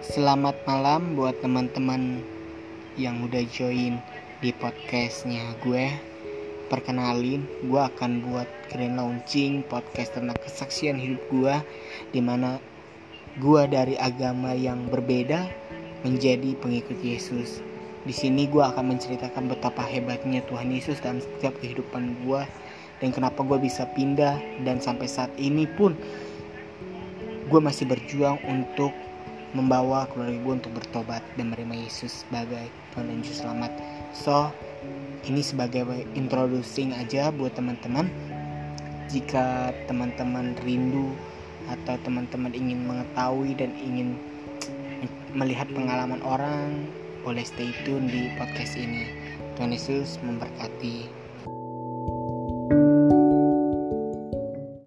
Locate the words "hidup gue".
10.96-11.52